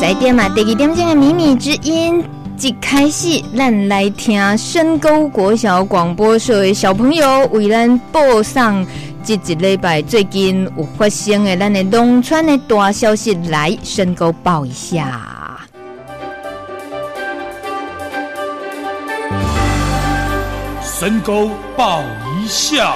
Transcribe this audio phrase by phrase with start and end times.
[0.00, 2.22] 在点嘛，第二点钟的秘密之音，
[2.60, 8.86] 一开始咱来听深沟国小广播社的小朋友为咱播送
[9.24, 15.22] 这一礼拜最近有发生的咱的农村的大消息，来深沟报一下。
[20.82, 22.02] 深沟报
[22.36, 22.94] 一下。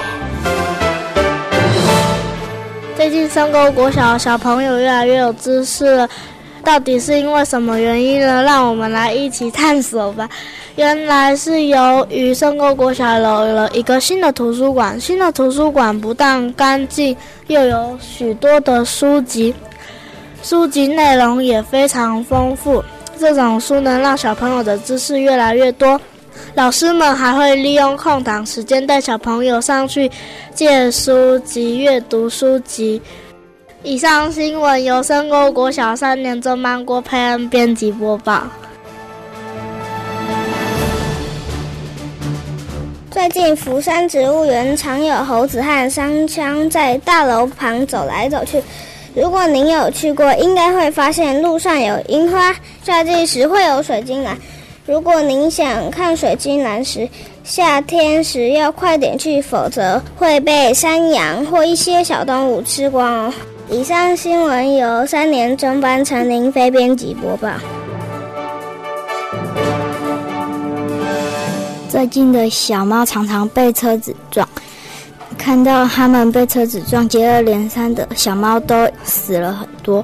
[2.95, 6.07] 最近深沟国小的小朋友越来越有知识了。
[6.63, 8.43] 到底是因为什么原因呢？
[8.43, 10.29] 让我们来一起探索吧。
[10.75, 17.15] 原来是由于圣沟国小有了一个新的图书馆，新的图书馆不但干净，
[17.47, 19.53] 又有许多的书籍，
[20.43, 22.83] 书籍内容也非常丰富。
[23.17, 25.99] 这种书能让小朋友的知识越来越多。
[26.55, 30.09] 老师们还会利用空档时间带小朋友上去
[30.53, 33.01] 借书籍、阅读书籍。
[33.81, 38.43] 以上新闻由深沟国小三年中班郭佩恩编辑播报。
[43.09, 48.61] 最近福山植物园常有猴子和山羌在大楼旁走来走去。
[49.15, 52.53] 如果您有去过，应该会发现路上有樱花。
[52.83, 54.37] 夏季时会有水晶兰。
[54.85, 57.07] 如果您想看水晶兰时，
[57.45, 63.33] 夏天时要快点去，否则会被山羊或一些小动物吃光哦。
[63.71, 67.49] 以上新闻由三年中班陈林飞编辑播报。
[71.87, 74.47] 最近的小猫常常被车子撞，
[75.37, 80.03] 看到它们被车子撞，接二连三的小猫都死了很多。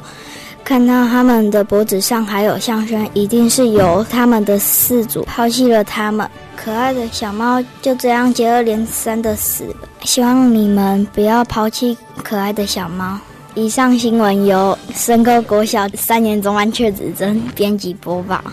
[0.63, 6.29] 看到它们的脖子上还有项圈，一定是由它们的饲主抛弃了它们。
[6.55, 9.89] 可爱的小猫就这样接二连三的死了。
[10.03, 13.17] 希望你们不要抛弃可爱的小猫。
[13.55, 18.43] 以上新闻由深沟国小三年中班阙子珍编辑播报。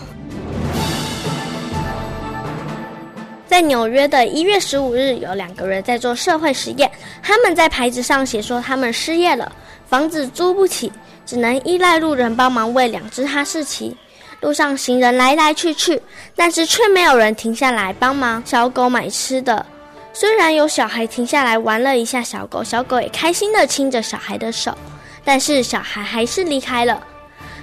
[3.45, 6.89] 在纽约的一月十五日，有两个人在做社会实验。
[7.21, 9.51] 他们在牌子上写说他们失业了，
[9.85, 10.89] 房子租不起，
[11.25, 13.95] 只能依赖路人帮忙喂两只哈士奇。
[14.39, 16.01] 路上行人来来去去，
[16.33, 19.65] 但是却没有人停下来帮忙小狗买吃的。
[20.13, 24.77] 虽然有小孩停下来玩了一下小狗，小狗也开心地亲着小孩的手，
[25.23, 27.01] 但是小孩还是离开了。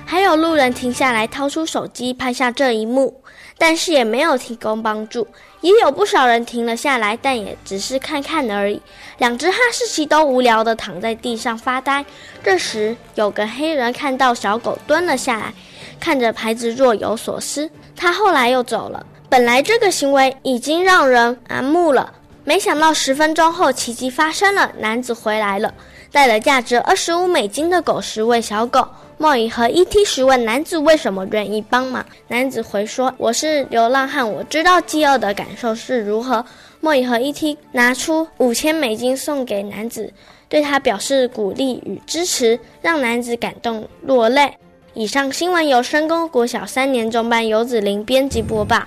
[0.06, 3.22] 还有路人停下来掏出手机拍下这一幕，
[3.56, 5.28] 但是也没有提供帮助。
[5.60, 8.80] 也有不少人停了下来，但也只是看看而已。
[9.18, 12.04] 两只哈士奇都无聊地躺在地上发呆。
[12.42, 15.54] 这时有个黑人看到小狗蹲了下来，
[16.00, 17.70] 看着牌子若有所思。
[17.94, 19.06] 他后来又走了。
[19.28, 22.14] 本来这个行为已经让人麻木了。
[22.42, 24.72] 没想到十分钟后，奇迹发生了。
[24.78, 25.72] 男子回来了，
[26.12, 28.86] 带了价值二十五美金的狗食喂小狗。
[29.18, 30.02] 莫伊和 E.T.
[30.06, 32.02] 询问男子为什么愿意帮忙。
[32.28, 36.42] 男子回说：“我是流浪汉，我知道饥饿的感受是如何。”
[36.80, 37.58] 莫伊和 E.T.
[37.72, 40.10] 拿出五千美金送给男子，
[40.48, 44.50] 对他表示鼓励与支持，让男子感动落泪。
[44.94, 48.82] 以上新闻由深沟国小三年中班游子林编辑播报。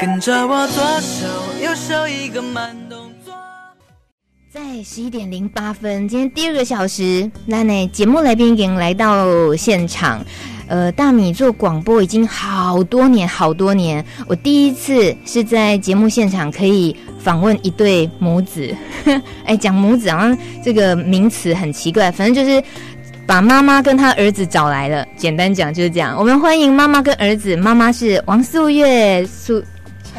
[0.00, 1.26] 跟着我左手
[1.62, 3.32] 右手一个慢动作。
[4.52, 10.24] 在十一点零八分，今天第二个小时，那呢节目来宾已经来到现场。
[10.66, 14.04] 呃，大米做广播已经好多年，好多年。
[14.26, 18.74] 我第一次是在节目现场可以访问一对母子。
[19.46, 22.60] 哎，讲母子好像这个名词很奇怪，反正就是
[23.24, 25.06] 把妈妈跟他儿子找来了。
[25.16, 26.16] 简单讲就是这样。
[26.18, 29.62] 我们欢迎妈妈跟儿子，妈妈是王素月素。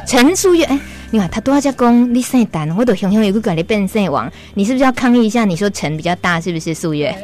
[0.08, 0.80] 陈素月，哎，
[1.14, 5.46] 你看他多少家公，你姓单，我都想想有个改你变姓王，你是不是要抗议一下？
[5.46, 7.16] 你说陈比较大，是不是素月？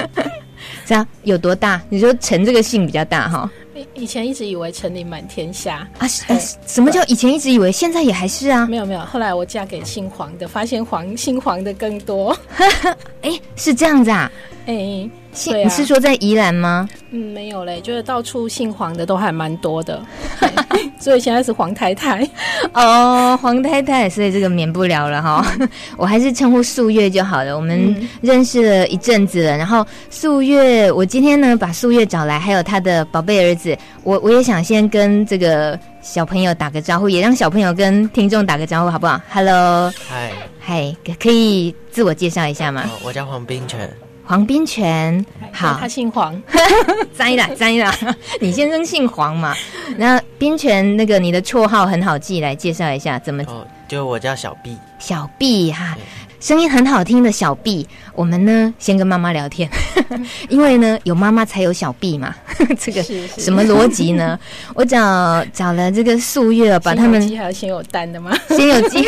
[0.84, 1.80] 这样有多大？
[1.88, 3.50] 你说陈这个姓比较大哈？
[3.94, 6.36] 以前一直以为陈林满天下啊，啊？
[6.66, 7.72] 什么叫以前一直以为？
[7.72, 8.66] 现在也还是啊？
[8.66, 12.38] 没有没有，后来我嫁给姓黄的，发现黄姓黄的更多。
[13.24, 14.30] 哎，是这样子啊？
[14.68, 15.10] 哎。
[15.30, 16.88] 啊、你是说在宜兰吗？
[17.10, 20.02] 嗯，没有嘞，就是到处姓黄的都还蛮多的，
[20.98, 22.28] 所以现在是黄太太
[22.72, 25.46] 哦，黄太太，所以这个免不了了哈。
[25.96, 27.54] 我还是称呼素月就好了。
[27.54, 42.82] 我们认识了一阵子了，然后素月，我今天呢把素月找来，还有他的宝贝儿子，我我也想先跟这个小朋友打个招呼，也让小朋友跟听众打个招呼，好不好？Hello，嗨，嗨，可以自我介绍一下吗？
[42.86, 43.88] 哦、我叫黄冰泉。
[44.28, 46.38] 黄冰泉，好，他姓黄，
[47.16, 47.90] 沾一啦，沾一啦。
[48.42, 49.54] 你先生姓黄嘛？
[49.96, 53.42] 那冰泉，那个你的绰号很好记，来介绍一下怎么？
[53.44, 55.96] 哦，就我叫小毕，小毕哈。
[56.40, 59.68] 声音很好听的小 B，我们呢先跟妈妈聊天，
[60.48, 62.32] 因为呢有妈妈才有小 B 嘛，
[62.78, 64.38] 这个什么逻辑呢？
[64.74, 68.36] 我找找了这个素月，把他们先有鸡还有先有蛋的吗？
[68.50, 69.02] 先有鸡，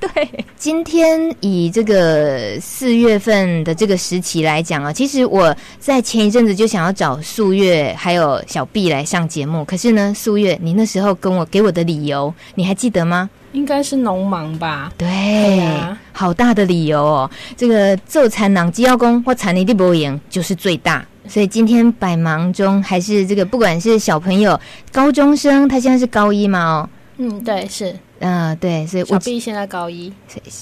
[0.00, 0.44] 对。
[0.56, 13.30] 今天以这个四月份的这个时期来讲啊，其实我在前一阵子就想要找素月还有小 B 来上节目，可是呢，素月你那时候跟我给我的理由，你还记得吗？
[13.54, 14.92] 应该是农忙吧？
[14.98, 17.30] 对，对啊、好大的理由哦。
[17.56, 24.60] 这个做产囊机要工或产泥地博赢就是最大，所以今天百忙中还是这个，不管是小朋友、
[24.92, 26.58] 高中生，他现在是高一嘛？
[26.60, 27.96] 哦，嗯，对，是。
[28.24, 30.10] 嗯、呃，对，所以我小 B 现在高一。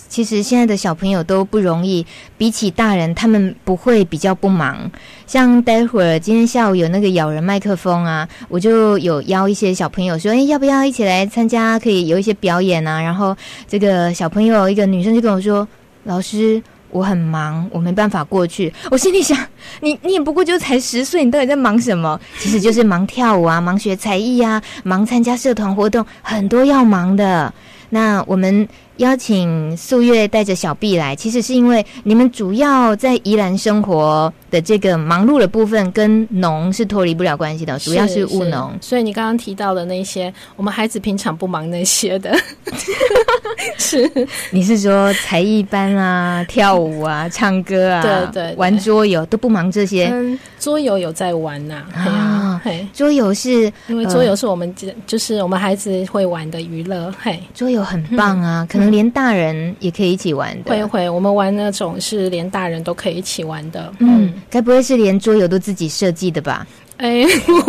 [0.08, 2.04] 其实现在的小朋友都不容易，
[2.36, 4.90] 比起大人，他们不会比较不忙。
[5.28, 11.78] 像待会儿今天下午有那个咬人麦克风啊，我就有邀一些小朋友说，哎，要不要一起来参加？
[11.78, 13.00] 可以有一些表演啊。
[13.00, 13.36] 然后
[13.68, 15.68] 这个小朋友一个女生就跟我说，
[16.02, 16.60] 老师。
[16.92, 18.72] 我很忙，我没办法过去。
[18.90, 19.36] 我心里想，
[19.80, 22.20] 你你也不过就才十岁，你到底在忙什么？
[22.38, 27.52] 其实就是忙跳舞啊，忙学才艺啊，忙参加社团活动，很多要忙的。
[27.90, 28.68] 那我们。
[29.02, 38.72] 邀请素月带着小 B 来，其实是因为你们主要在宜兰生活的这个忙碌的部分跟农是脱离不了关系的，主要是务农。
[38.80, 42.32] 所以你刚刚提到的那些，我们孩子平常不忙那些的。
[43.76, 44.10] 是，
[44.50, 50.08] 你是说才艺班啊、跳舞啊、唱歌啊、对对对，玩桌游都不忙这些？
[50.12, 58.91] 嗯，桌游有在玩呐啊，嘿，桌游是因为桌游是我们就就是我们孩子会玩的娱乐，嘿，桌游很棒啊，可能。
[58.92, 63.92] 连大人也可以一起玩的，会会，我们玩那种是连大人都可以一起玩的。
[63.98, 66.64] 嗯，该不会是连桌游都自己设计的吧？
[66.98, 67.24] 哎，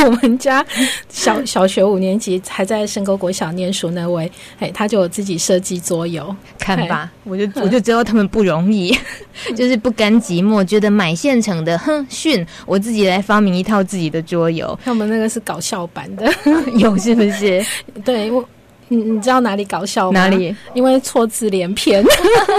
[0.06, 0.64] 我们家
[1.10, 8.96] 小小学五年级还在深沟国小念书那位，哎，他就有自己设计桌游，看吧，我就 我就知道他们不容易，
[9.56, 14.78] 就是不甘寂寞，觉得买现成的，哼，逊，我自己来发明一套自己的桌游。
[14.86, 16.32] 他们那个是搞笑版的，
[16.78, 17.66] 有是不是？
[18.06, 18.48] 对我。
[18.96, 20.20] 你你知道哪里搞笑吗？
[20.20, 20.56] 哪里？
[20.74, 22.04] 因为错字连篇。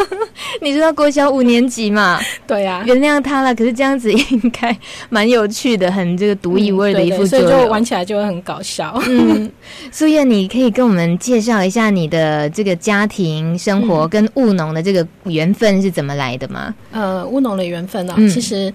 [0.61, 2.21] 你知道国小五年级嘛？
[2.47, 3.55] 对呀、啊，原谅他了。
[3.55, 4.77] 可是这样子应该
[5.09, 9.01] 蛮有趣的，很这个独一无二的一副所以就玩起来就会很搞笑。
[9.07, 9.51] 嗯，
[9.93, 16.75] 素月，你可以跟我们介绍一下你的这个家庭生活跟务农的这个缘分是怎么来的吗？
[16.93, 18.73] 呃，务农的缘分呢、哦嗯，其实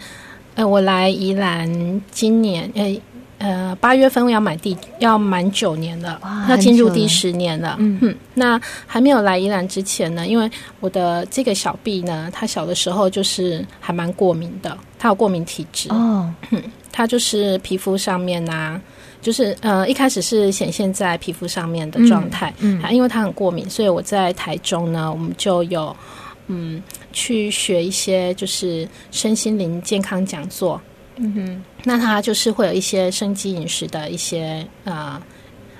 [0.56, 3.02] 呃，我来宜兰今年诶。
[3.40, 6.20] 呃，八月份要买第，要满九年了，
[6.50, 7.78] 要进入第十年了。
[7.80, 10.52] 嗯哼，那还没有来宜兰之前呢，因为
[10.82, 16.30] 我的这个小 B 呢，他小的时候就是还蛮过敏的，他有过敏体质哦。
[16.52, 18.80] 哼，他就是皮肤上面啊，
[19.22, 22.54] 就是呃，一开始是显现在皮肤上面的状态。
[22.60, 25.96] 嗯，嗯，因为他很过敏，所以我在台中呢，我们就有
[26.48, 26.84] 嗯
[27.14, 30.80] 去学一些就是身心灵健康讲座。
[31.22, 35.22] 嗯哼，那他就是会有一些生机饮食的一些呃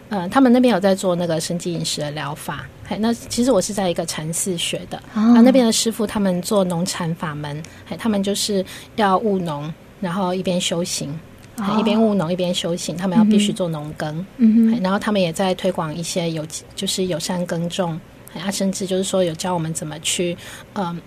[0.10, 2.68] 呃，他们那边有在做那个生机饮食的疗法。
[2.86, 8.66] 嘿，那其实我是在一个禅寺学的，啊、哦，那边的师傅他们做农禅法门，嘿，他们就是
[8.96, 9.72] 要务农，
[10.02, 11.18] 然后一边修行，
[11.58, 16.44] 哦、一边务农一边修行，他们要必须做农耕，嗯哼，然后他们也在推广一些有
[16.76, 17.98] 就是友善耕种，
[18.34, 20.36] 啊，甚至就是说有教我们怎么去
[20.74, 20.88] 嗯。
[20.88, 20.98] 呃，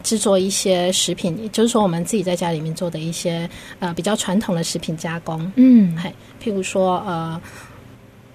[0.00, 3.48] 制作一些食品，也就是说我们自己在家里面做的一些
[3.78, 6.12] 呃比较传统的食品加工，嗯，嘿，
[6.42, 7.40] 譬如说呃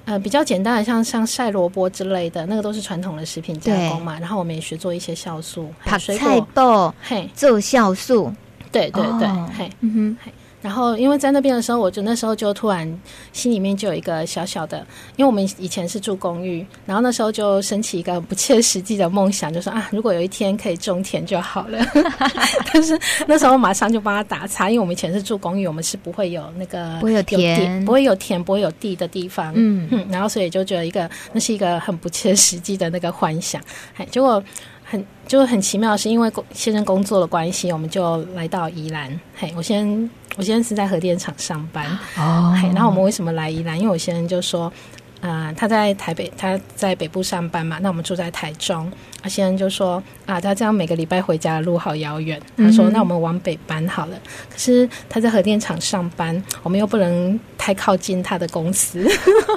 [0.05, 4.19] 呃比较简单的像像晒萝卜之类的，那个都是传统的食品加工嘛。
[4.19, 8.33] 然后我们也学做一些酵素，ผัก菜豆，嘿，做酵素，
[8.71, 10.31] 对对对，哦、嘿，嗯哼，嘿。
[10.67, 12.85] 然后，因为在那边的时候，我就那时候就突然
[13.31, 21.79] 心里面就有一个小小的，因为我们以前是住公寓，然后那时候就升起一个不切实际的梦想，就说啊，如果有一天可以种田就好了。
[22.73, 29.53] 但是那时候马上就帮他打叉，因为我们以前是住公寓，我们是不会有那个不会有田，不会有田，不会有地的地方。
[29.55, 33.61] 嗯嗯，然后所以就觉得一个那是一个很不切实际的那个幻想。
[33.95, 34.43] 哎，结果。
[34.89, 39.19] 很就是很奇妙，是因为先生工作的关系，我们就来到宜兰。
[39.35, 41.85] 嘿，我先我先是在核电厂上班
[42.17, 42.57] 哦。
[42.61, 43.77] 嘿，然后我们为什么来宜兰？
[43.77, 44.71] 因为我先生就说，
[45.19, 47.79] 啊、呃，他在台北，他在北部上班嘛。
[47.81, 48.89] 那我们住在台中，
[49.21, 52.41] 他先生就说啊，他这样每个礼拜回家的路好遥远。
[52.55, 54.17] 他说，那我们往北搬好了。
[54.49, 59.05] 可是他在核电厂上班，我们又不能太靠近他的公司。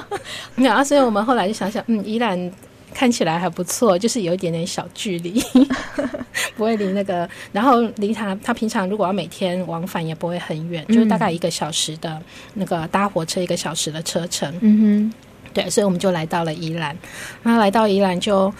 [0.55, 2.51] 没有啊，所以我们后来就想想，嗯，宜兰。
[2.93, 5.41] 看起来还不错，就是有一点点小距离，
[6.55, 12.21] 不会离那个，然后离他，他平常如果要每天往返也不会很远，嗯，就是大概一个小时的
[12.53, 14.53] 那个搭火车一个小时的车程。
[14.61, 15.13] 嗯哼，
[15.53, 16.95] 对，所以我们就来到了宜兰，
[17.43, 18.53] 那来到宜兰就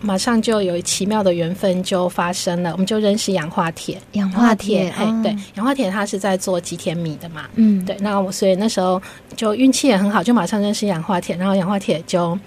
[0.00, 3.98] 马上就有奇妙的缘分就发生了，我们就认识氧化铁。
[4.12, 7.96] 氧化铁，哎，对，氧化铁它是在做吉田米的嘛，嗯，对。
[8.00, 9.00] 那我所以那时候
[9.36, 12.38] 就运气也很好，就马上认识氧化铁，然后氧化铁就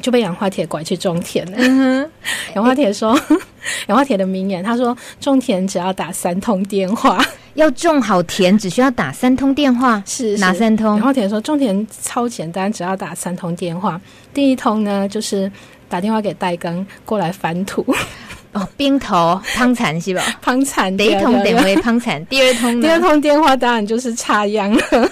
[0.00, 1.58] 就被氧化铁拐去种田了。
[1.58, 2.10] 嗯、
[2.54, 3.18] 氧化铁说，
[3.88, 7.24] 氧化铁的名言，他说种田只要打三通电话。
[7.54, 10.96] 要种好田，只需要打三通电话，是，是哪三通？
[10.96, 14.00] 氧化铁说种田超简单，只要打三通电话。
[14.32, 15.50] 第一通呢，就是
[15.88, 17.84] 打电话给代耕过来翻土。
[18.52, 20.22] 哦，冰头攀产是吧？
[20.40, 25.10] 攀产第一通电话攀产，第二通第二通电话当然就是插秧了。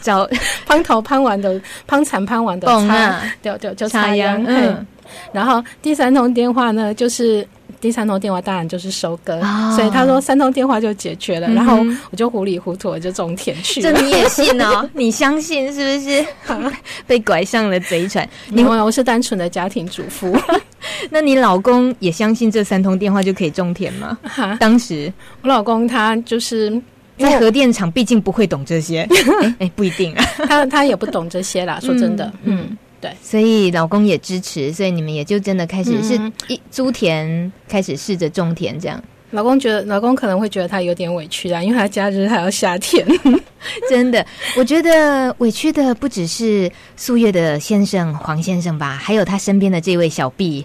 [0.00, 0.28] 找
[0.66, 4.42] 胖头胖完的攀产攀完的插，对对，就插秧。
[4.46, 4.86] 嗯，
[5.32, 7.46] 然后第三通电话呢，就是。
[7.86, 11.78] 第三通电话当然就是收割，哦、所以他说三通电话就解决了，嗯、然后
[12.10, 13.92] 我就糊里糊涂我就种田去了。
[13.92, 14.86] 这你也信哦？
[14.92, 16.26] 你相信是不是？
[17.06, 18.28] 被拐上了贼船？
[18.48, 20.36] 你我我是单纯的家庭主妇。
[21.10, 24.18] 那你老公也相信这三通电话就可以种田吗？
[24.24, 25.12] 哈当时
[25.42, 26.82] 我老公他就是
[27.16, 29.08] 在核电厂，毕竟不会懂这些。
[29.40, 31.78] 哎、欸，不一定啊，他他也不懂这些啦。
[31.80, 32.66] 说真的，嗯。
[32.68, 36.14] 嗯对，所以老公也支持，所以你们也就真的开始是
[36.48, 39.02] 一租田，开始试着种田这样。
[39.30, 43.06] 老公觉得，老公可能会觉得他有点委屈啊，因为他假日还要夏天。
[43.90, 44.24] 真的，
[44.56, 50.64] 我觉得委屈的不只是素月的先生黄先生吧，还有他身边的这位小 B。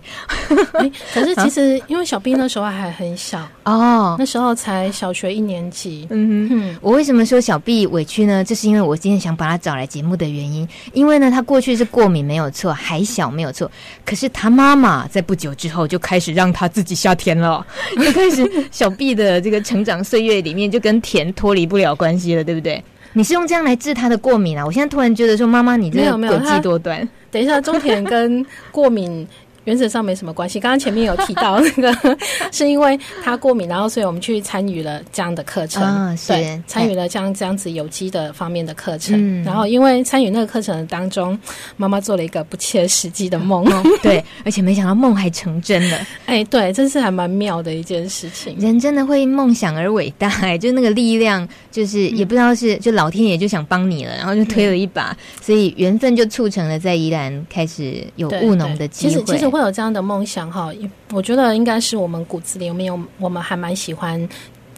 [0.73, 6.05] 欸、可是 其实因为小 B 那时候还很小哦，那时候才小学一年级。
[6.11, 8.43] 嗯哼，嗯，我为什么说小 B 委屈呢？
[8.43, 10.67] 这是因为我今天想把他找来节目的原因。
[10.93, 13.69] 因为呢，他过去是过敏没有错，还小没有错。
[14.05, 17.65] 可是他妈妈在不久之后就开始让他自己下田了，
[17.97, 18.50] 就开始。
[18.71, 22.83] 小 B 的这个成长岁月里面，就跟甜脱离不了关系了，对不对？
[23.13, 24.65] 你是用这样来治他的过敏啊？
[24.65, 27.07] 我现在突然觉得说，妈妈，你这个诡计多端。
[27.29, 29.27] 等一下，中田跟过敏。
[29.65, 30.59] 原则上没什么关系。
[30.59, 32.17] 刚刚前面有提到那个，
[32.51, 39.15] 是因为他过敏，然后所以我们去参与了这样的课程，啊、对，参与了这样这样子有机的方面的课程。
[39.17, 41.37] 嗯、然后因为参与那个课程当中，
[41.77, 46.07] 妈妈做了一个不切实际的梦，哦、对， 而且没想到梦还成真了。
[46.25, 48.55] 哎，对，真是还蛮妙的一件事情。
[48.57, 59.13] 人真的会梦想而伟大，哎，就那个力量，就是也不知道是就老天爷就想帮你了，然后就推了一把，嗯、所以缘分就促成了在宜兰开始有务农的机会。
[59.13, 59.50] 其实其实。
[59.51, 60.71] 会有这样的梦想哈，
[61.11, 64.27] 我觉得应该是我们骨子里有没有，我们还蛮喜欢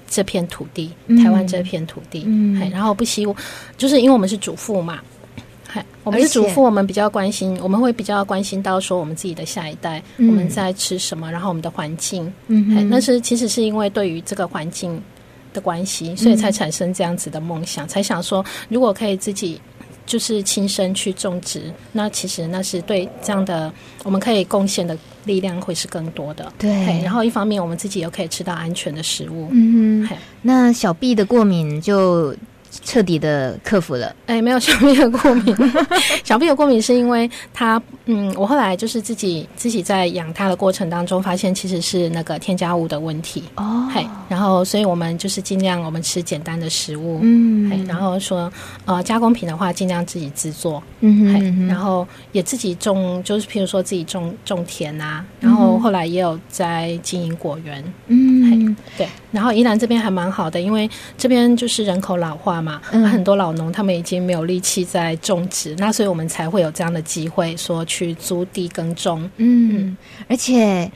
[0.07, 2.23] 这片土地，嗯、台湾这片土地。
[2.25, 3.35] 嗯，然后不希望，
[3.77, 4.99] 就是因为我们是主妇嘛，
[6.03, 12.31] 我们是主妇，我们比较关心，我们会比较关心到说我们自己的下一代，嗯、我们在吃什么，然后我们的环境。
[12.47, 15.01] 嗯哼，那是其实是因为对于这个环境
[15.53, 19.61] 的关系，所以才产生这样子的梦想，嗯、才想说如果可以自己。
[20.05, 23.71] 就是亲身去种植，那其实那是对这样的，
[24.03, 26.51] 我们可以贡献的力量会是更多的。
[26.57, 26.69] 对，
[27.03, 29.47] 然后一方面我们自己又可以吃到安全的食物。
[29.51, 32.35] 嗯哼，那小 B 的过敏就。
[32.83, 34.15] 彻底的克服了。
[34.25, 35.55] 哎，没有 小朋友过敏。
[36.23, 43.43] 小朋友过敏是因为他，嗯，我后来就是自己自己在养他的过程当中，发现其实是那个添加物的问题。
[43.55, 48.51] 哦，嘿，然后所以我们就是尽量我们吃简单的食物，嗯，嘿，然后说
[48.85, 62.63] 呃加工品的话尽量自己制作，嗯哼，嗯哼，然后也自己种，就是譬如说自己种种田啊，然后后来也有在经营果园，嗯，嘿，对，然后宜兰这边还蛮好的，因为这边就是人口老化。
[62.63, 69.29] 嘛，嗯、很多老农他们已经没有力气在种植，那所以我们才会有这样的机会，说去租地耕种。
[69.35, 69.97] 嗯，嗯
[70.29, 70.89] 而且，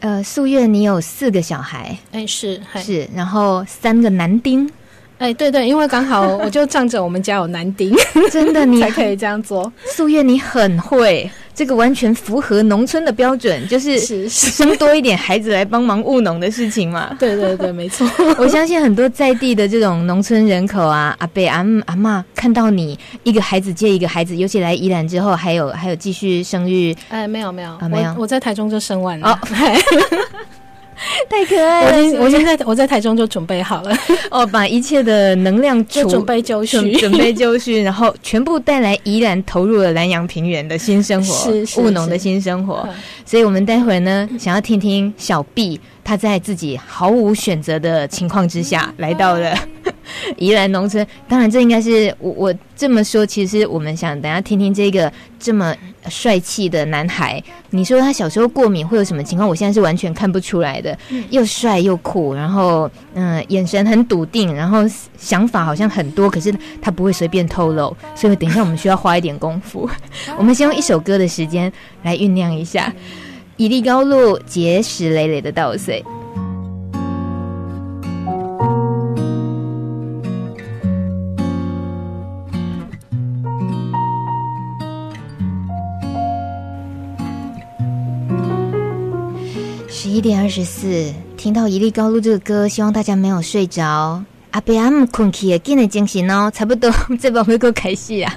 [0.00, 4.68] 呃，素月你有四个小孩，哎，是是，然后三个男丁，
[5.16, 7.94] 哎，对对，因为刚好 我就仗着我们家有男丁，
[8.30, 9.72] 真的你 才可以这样做。
[9.86, 11.30] 素月你很会。
[11.54, 17.14] 这个完全符合农村的标准， 就是生多一点孩子来帮忙务农的事情嘛。
[17.18, 18.06] 对对对，没错。
[18.38, 26.94] 我相信很多在地的这种农村人口啊，阿伯、阿阿妈看到你一个孩子接一个孩子，尤其来宜兰之后，还有还有继续生育。
[27.08, 29.30] 哎，没有没有啊，没有我，我在台中就生完了。
[29.30, 29.38] 哦
[31.28, 31.96] 太可爱了！
[31.96, 33.96] 我已经，我现在我在台中就准备好了。
[34.30, 42.88] 哦，把一切的能量就准备就绪，准备就绪， 然后全部带来宜兰，投入了南洋平原的新生活，是务农的新生活。
[43.24, 49.54] 所以，我们待会儿呢，想要听听小 B 他在自己毫无选择的情况之下来到了
[50.36, 51.06] 宜兰农村。
[51.28, 55.74] 当然，这应该是我我这么说，其实我们想等下听听这个这么。
[56.10, 59.48] 帅气的男孩，你说他小时候过敏会有什么情况？
[59.48, 60.94] 我现在是完全看不出来的，
[61.30, 64.80] 又帅又酷，然后嗯、呃，眼神很笃定，然后
[65.16, 69.88] 想法好像很多，可是他不会随便透露，所以等一下我们需要花一点功夫。
[70.36, 72.92] 我们先用一首歌的时间来酝酿一下。
[73.56, 76.04] 以利高路结石累累的稻穗。
[90.24, 94.24] 点二十四，听到一粒高露这个歌，希望大家没有睡着。
[94.52, 96.90] 阿伯阿姆困起，给你惊醒哦，差不多
[97.20, 98.34] 这把会够开戏啊！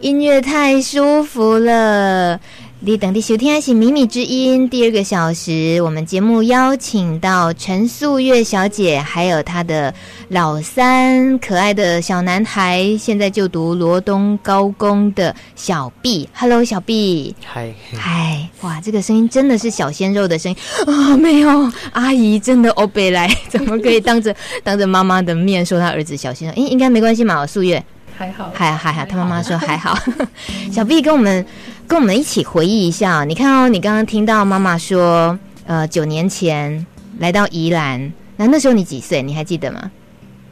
[0.00, 2.40] 音乐太舒服了。
[2.78, 9.92] 你等的收听的是《米米之音》第二个小时，我们节目邀请到陈素月小姐，还有她的
[10.28, 16.28] 老三可爱的小男孩，现在就读罗东高工的小 B。
[16.34, 17.34] Hello，小 B。
[17.46, 17.72] 嗨。
[17.96, 21.16] 嗨，哇，这个声音真的是小鲜肉的声音啊、哦！
[21.16, 26.54] 没有，阿姨真的欧北来，怎么可以当着当着妈妈的面说他儿子小鲜肉？
[26.56, 27.46] 应应该没关系嘛？
[27.46, 27.82] 素月。
[28.16, 29.96] 还好，还还好，他妈妈说还好。
[30.72, 31.44] 小 B 跟我们
[31.86, 36.86] 跟我们一起回忆一下，你看哦，你刚刚听到妈妈说，呃，九年前
[37.18, 39.22] 来到宜兰，那那时候你几岁？
[39.22, 39.90] 你还记得吗？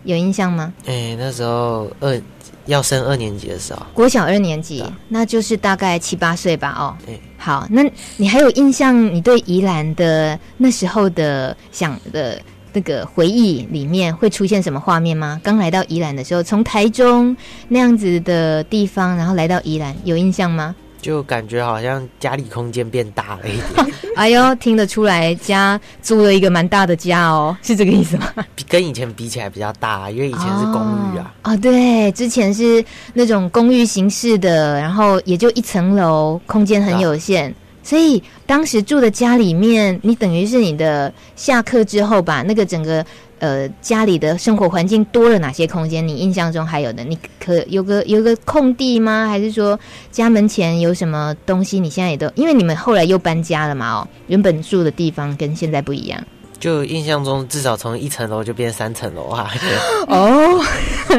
[0.05, 0.73] 有印象吗？
[0.87, 2.21] 哎、欸，那时候二
[2.67, 6.75] 要升二年级的时候，国小二年级，那就是大概七八岁吧？
[6.79, 7.83] 哦，欸、好，那
[8.19, 8.95] 你还有印象？
[9.15, 12.39] 你对宜兰的那时候的想的？
[12.75, 15.41] 那个回忆里面会出现什么画面吗？
[15.43, 17.35] 刚来到宜兰的时候，从台中
[17.69, 20.75] 那样子的地方，然后来到宜兰，有印象吗？
[21.01, 23.95] 就感觉好像家里空间变大了一点。
[24.17, 28.27] 哎呦，听得出来，家租了一个蛮大的家哦，是这个意思吗？
[28.55, 31.33] 比跟以前比起来比较大，因为以前是公寓啊。
[31.43, 37.51] 哦，哦，对，之前是那种公寓形式的，然后也就一层楼，空间很有限。
[37.51, 43.05] 啊所以当时住的家里面，你等于是你的下课之后吧，那个整个
[43.39, 46.07] 呃家里的生活环境多了哪些空间？
[46.09, 47.05] 你印象中还有的？
[47.05, 49.29] 你可有个有个空地吗？
[49.29, 49.79] 还是说
[50.11, 51.79] 家门前有什么东西？
[51.79, 53.93] 你现在也都因为你们后来又搬家了嘛？
[53.93, 56.19] 哦，原本住的地方跟现在不一样。
[56.61, 59.51] 就印象中，至少从一层楼就变三层楼啊！
[60.09, 60.65] 哦，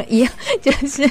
[0.07, 1.07] 一样就是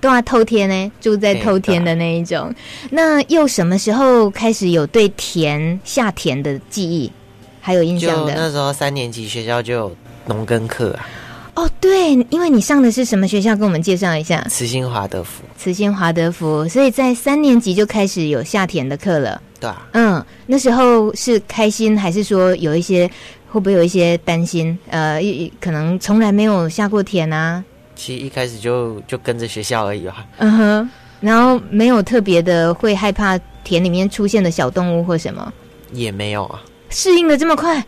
[0.00, 2.54] 都要偷天呢，住在偷天的那一种。
[2.90, 7.12] 那又什么时候开始有对田下田的记忆？
[7.60, 8.34] 还有印象的？
[8.34, 11.06] 那时候三年级学校就有农耕课啊。
[11.54, 13.54] 哦，对，因为你上的是什么学校？
[13.54, 14.44] 跟我们介绍一下。
[14.48, 15.42] 慈心华德福。
[15.58, 19.40] 慈心华德福，所以在三年级就开始有下田的课了。
[19.60, 19.86] 对啊。
[19.92, 23.10] 嗯，那时候是开心，还是说有一些？
[23.54, 24.76] 会不会有一些担心？
[24.90, 25.20] 呃，
[25.60, 27.62] 可能从来没有下过田啊。
[27.94, 30.26] 其实一开始就就跟着学校而已吧。
[30.38, 30.90] 嗯哼，
[31.20, 35.52] 然后没有特别的会害怕田里面出现的小动物或什么。
[35.92, 36.60] 也没有啊。
[36.90, 37.80] 适应的这么快，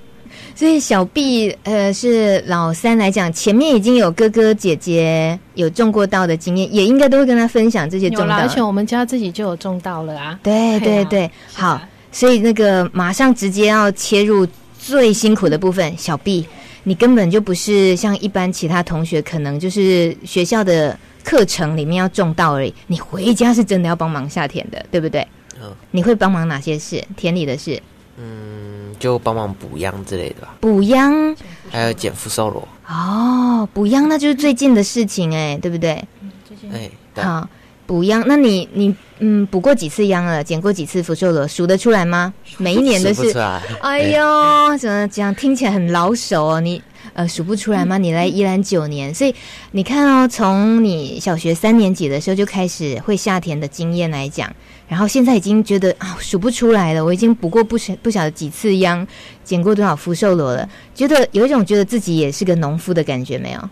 [0.55, 8.37] 所以小 B 呃是老三来讲，前面已经有哥哥姐姐有种过稻的经验，也应该都会跟他分享这些种稻。
[8.37, 10.39] 而且我们家自己就有种稻了啊。
[10.45, 11.81] 对对对，好，
[12.13, 14.47] 所以那个马上直接要切入。
[14.87, 16.47] 最辛苦的部分，小 B，
[16.85, 22.73] 你根本就不是像一般其他同学，可能就是学校的课程里面要种稻而已。
[22.87, 25.27] 你回家是真的要帮忙下田的，对不对？
[25.61, 25.75] 嗯。
[25.91, 27.03] 你会帮忙哪些事？
[27.17, 27.83] 田里的事？
[28.17, 30.55] 嗯，就帮忙补秧之类的吧。
[30.61, 31.37] 补秧，
[31.69, 32.67] 还有捡福寿螺。
[32.87, 35.93] 哦，补秧那就是最近的事情哎，对不对？
[36.23, 36.71] 嗯，最近。
[36.73, 36.89] 哎，
[37.25, 37.49] 好。
[37.87, 40.43] 补秧，那你你嗯补过几次秧了？
[40.43, 41.47] 捡过几次福寿螺？
[41.47, 42.33] 数得出来吗？
[42.59, 43.33] 每一年都是。
[43.81, 45.35] 哎呦，怎么讲？
[45.35, 46.61] 听起来很老手哦。
[46.61, 46.83] 你
[47.15, 47.97] 呃数不出来吗？
[47.97, 49.35] 你来宜兰九年，所以
[49.71, 54.53] 你看哦，从你小学三年级的时候就开始会下田的经验来讲，
[54.89, 57.05] 然后现在已经觉得啊数不出来了。
[57.05, 59.07] 我已经补过不晓不晓得几次秧，
[59.45, 63.71] 捡过多少福寿螺了，觉得有一种觉得自己也是个农夫的感觉，没有？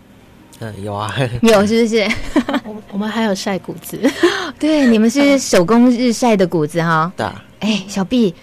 [0.59, 1.13] 嗯，有啊，
[1.43, 2.07] 有是不是？
[2.65, 3.99] 我我们还有晒谷子，
[4.57, 7.11] 对，你们是手工日晒的谷子哈。
[7.17, 7.25] 对。
[7.59, 8.33] 哎，小毕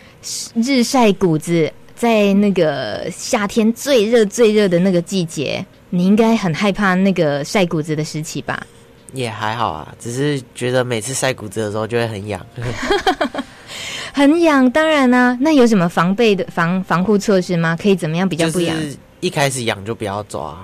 [0.55, 8.67] 日晒谷子在那个夏天最热最热的那个季节，你应该很害怕那个晒谷子的时期吧？
[9.15, 12.45] 也还好啊，只是觉得每次晒谷子的时候就会很痒，
[14.13, 14.71] 很痒。
[14.71, 17.77] 当然呢、啊，那有什么防备的防防护措施吗？
[17.81, 18.75] 可以怎么样比较不痒？
[18.75, 20.59] 就是一开始痒就不要抓。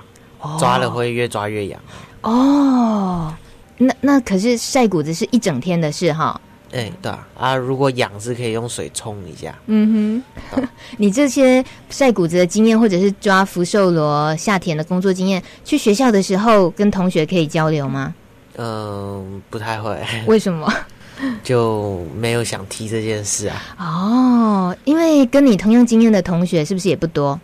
[0.59, 1.79] 抓了会越抓越痒
[2.21, 3.33] 哦，
[3.77, 6.39] 那那可是晒谷子是一整天的事哈。
[6.71, 9.57] 哎、欸，对啊，啊，如果痒是可以用水冲一下。
[9.65, 10.21] 嗯
[10.51, 10.63] 哼，
[10.97, 18.13] 你这些晒谷子的经验，或者是抓福寿螺下田的工作经验，去学校的时候跟同学可以交流吗？
[18.57, 19.97] 嗯、呃，不太会。
[20.27, 20.71] 为什么？
[21.43, 23.61] 就没有想提这件事啊？
[23.79, 27.39] 哦，因为跟你同样经验的同学是不是也不多？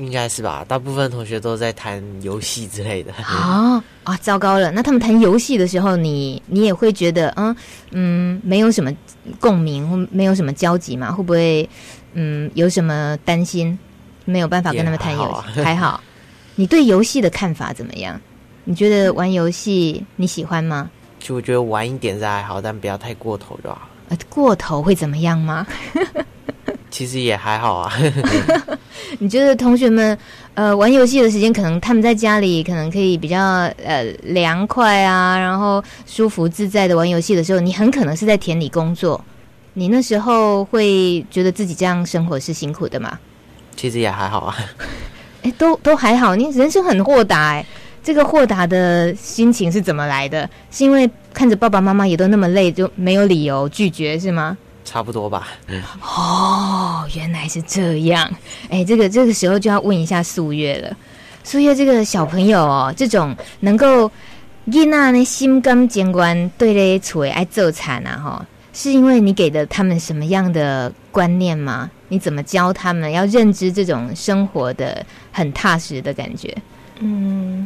[0.00, 3.12] 应该是吧，大部分同学都在谈游戏之类的。
[3.22, 4.70] 啊啊，糟糕了！
[4.70, 7.54] 那他们谈游戏的时候，你你也会觉得，嗯
[7.90, 8.90] 嗯，没有什么
[9.38, 11.12] 共鸣，或没有什么交集嘛？
[11.12, 11.68] 会不会
[12.14, 13.78] 嗯有什么担心？
[14.24, 15.20] 没有办法跟他们谈游
[15.54, 15.60] 戏？
[15.62, 16.00] 还好， 还好。
[16.56, 18.18] 你对游戏的看法怎么样？
[18.64, 20.90] 你觉得玩游戏你喜欢吗？
[21.18, 23.88] 就我觉得玩一点是还好，但不要太过头就好。
[24.08, 25.66] 呃，过头会怎么样吗？
[26.90, 27.92] 其实也还好啊。
[29.18, 30.16] 你觉得同学们
[30.54, 33.38] 呃玩游戏的时间，可能他们在家里可能可以比较
[33.84, 39.22] 呃凉快啊，然后舒服自在的玩游戏的时候，你很可能是在田里工作。
[39.74, 43.18] 你那时候会觉得自己这样生活是辛苦的吗？
[43.76, 44.56] 其实也还好啊。
[45.42, 46.34] 哎，都都还好。
[46.34, 47.64] 你人生很豁达哎，
[48.02, 50.48] 这个豁达的心情是怎么来的？
[50.70, 54.58] 是因为看着爸爸妈妈也都那么累，就没有理由拒绝是吗？
[54.90, 55.46] 差不多吧。
[55.68, 58.28] 嗯哦，原来是这样。
[58.68, 60.96] 哎，这个这个时候就要问一下素月了。
[61.44, 64.10] 素月这个小朋友哦，这种能够
[64.66, 71.88] 囡仔呢心甘情愿对咧厝爱做惨啊，哈，是因为你给的他们什么样的观念吗？
[72.08, 76.52] 你怎么教他们要认知这种生活的很踏实的感觉？
[76.98, 77.64] 嗯。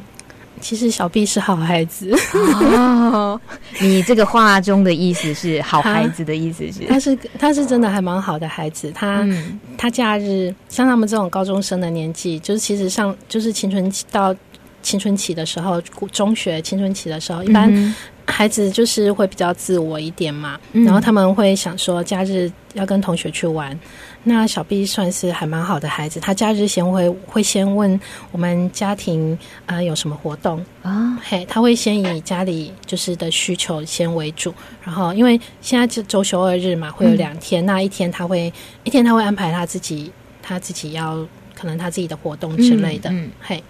[0.65, 2.11] 其实小 B 是好孩子。
[2.33, 3.39] 哦，
[3.79, 6.81] 你这个话中的意思是好孩子的意思是？
[6.89, 14.35] 他是他是真的还蛮好的孩子，他、嗯、他假日像他们这种高中生的年纪，就是其实上就是青春期到
[14.83, 15.79] 青春期的时候，
[16.11, 23.79] 中学青春期的时候，一般孩子就是会比较自我一点嘛，嗯、然后他们会想说假日要跟同学去玩。
[24.27, 28.01] 那小 B 算是还蛮好的孩子，他假日先会会先问
[28.33, 30.65] 我们家庭啊、呃、有什么活动。
[30.83, 40.11] 啊，嘿，他会先以家里就是的需求先为主，然后因为现在就周休二日嘛，会有两天，嗯、那一天他会一天他会安排他自己
[40.43, 41.17] 他自己要
[41.55, 43.63] 可能他自己的活动之类的，嗯嗯、嘿，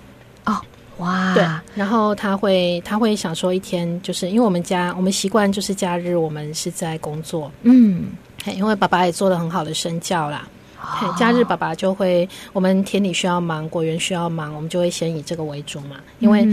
[0.45, 0.57] 哦，
[0.99, 8.07] 哇，对，然后他会他会想说一天就是因为我们家我们习惯就是假日我们是在工作，嗯。
[8.53, 10.47] 因为爸爸也做了很好的身教啦，
[10.81, 15.97] 哦、假日爸爸就会，我们田里需要忙，果园需要忙，我们就会先以这个为主嘛。
[16.19, 16.47] 因为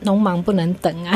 [0.00, 1.14] 农忙不能等啊。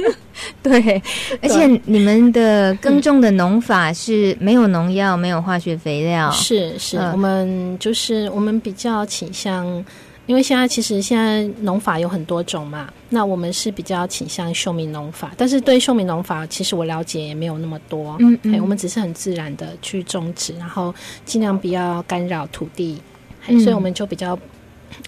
[0.00, 0.14] 嗯、
[0.62, 1.02] 对，
[1.40, 9.84] 而且你们的耕种的农法是没有农药、没有化学肥料，是是，呃、我们就是我们比较倾向。
[10.26, 23.00] 因为现在其实现在农法有很多种嘛，那我们是比较倾向秀明农法，但是对秀明农法其实我了解也没有那么多，嗯，嗯，我们只是很自然的去种植，然后尽量不要干扰土地，
[23.48, 24.38] 嗯，所以我们就比较，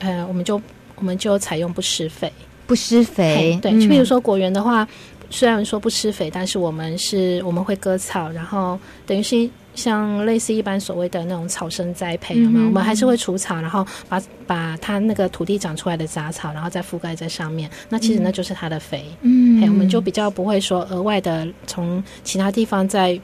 [0.00, 0.60] 呃，我们就
[0.96, 2.30] 我们就采用不施肥，
[2.66, 4.86] 不施肥，对，就比如说果园的话，
[5.30, 9.48] 虽然说不施肥，但是我们是我们会割草，然后等于是。
[9.74, 17.68] 像类似一般所谓的那种草生栽培嘛，嗯、我们还是会除草，然后把把它那个土地长出来的杂草，然后再覆盖在上面。
[17.88, 19.04] 那其实那就是它的肥。
[19.22, 23.18] 嗯，我们就比较不会说额外的从其他地方再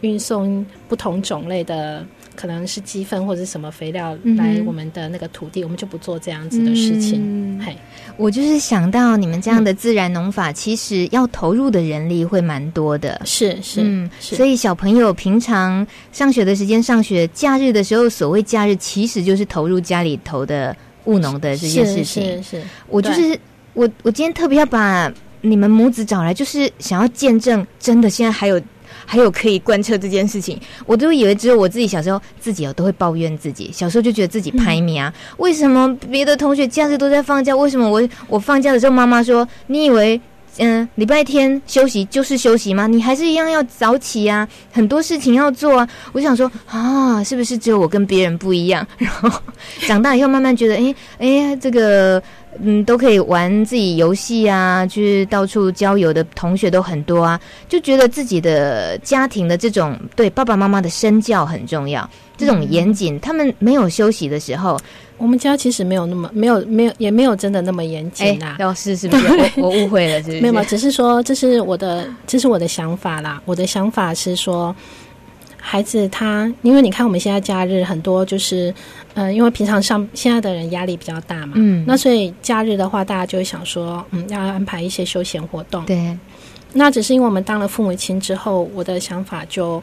[0.00, 2.04] 运送不同种类的。
[2.36, 7.20] 可能是鸡粪或者是什么肥料来我们的那个土地，嗯、我们就不做这样子的事情。
[7.20, 7.76] 嗯、嘿，
[8.16, 13.20] 我就是想到你们这样的自然农法，其实要投入的人力会蛮多的。
[13.26, 22.22] 是是，嗯，是所以小朋友平常上学的时间上学，假日的时候，所谓假日其实就是投入家里头的务农的这件事情。
[22.22, 23.38] 是是，是我就是
[23.74, 28.58] 我，我今天特别要把你们母子找来，就是想要见证，真的现在还有。
[29.10, 40.20] 还有可以贯彻这件事情，我都以为只有我自己小时候自己哦都会抱怨自己，小时候就觉得自己拍米啊，嗯、为什么别的同学假日都在放假，为什么我我放假的时候妈妈说，你以为
[40.58, 42.86] 嗯礼拜天休息就是休息吗？
[42.86, 45.88] 你还是一样要早起啊，很多事情要做啊。
[46.12, 48.86] 我想说啊，是不是只有我跟别人不一样？
[48.98, 49.30] 然后
[49.86, 52.22] 长大以后慢慢觉得，哎哎这个。
[52.62, 63.18] 嗯，都可以玩自己游戏啊，去到处郊游的同学都很多啊，就觉得自己的家庭的这种对爸爸妈妈的身教很重要，这种严谨。
[63.20, 64.76] 他们没有休息的时候，
[65.20, 68.56] 我们家其实没有那么没有没有也没有真的那么严谨啊。
[68.58, 69.26] 要是是不是？
[69.56, 70.40] 我我误会了？
[70.40, 73.40] 没有，只是说这是我的这是我的想法啦。
[73.44, 74.74] 我的想法是说。
[75.62, 78.70] 孩子他，因为你看我们现在假日很多就是，
[79.12, 85.84] 嗯、呃，因为平常上现在的人压力比较大嘛，嗯，那所以假日的话，大家就会想说，嗯，要安排一些休闲活动。
[85.84, 86.16] 对，
[86.72, 89.80] 那只是因为我们当了父母亲之后，我的想法就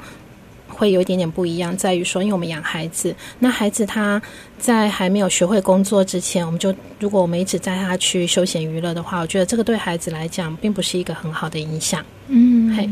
[0.77, 4.21] 会有一点点不一样，在于说，因为我们养孩子，那孩子他
[4.59, 12.05] 在还没有学会工作之前，我们就如果我们一直带他去休闲娱乐的话，我觉得这个对孩子来讲并不是一个很好的影响。
[12.27, 12.89] 嗯，嘿。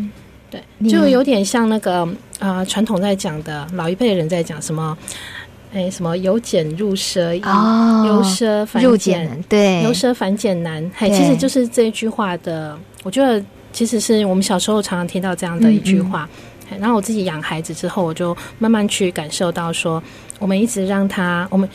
[0.51, 4.95] 对，就有点像那个呃，传统在讲的，老一辈人在讲什么，
[5.73, 10.89] 哎，什么由俭入奢由奢反入俭，对，由奢反俭难。
[10.95, 13.43] 嘿，其实就是这一句话的，我觉得
[13.73, 16.23] 其实是我们小时候常常听到这样的一句话。
[16.23, 20.01] 嗯嗯，然后我自己养孩子之后，我就慢慢去感受到说，
[20.39, 21.69] 我们一直让他，我们